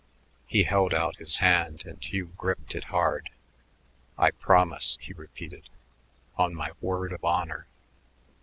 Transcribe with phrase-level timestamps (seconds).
[0.47, 3.29] He held out his hand, and Hugh gripped it hard.
[4.17, 5.69] "I promise," he repeated,
[6.39, 7.67] "on my word of honor."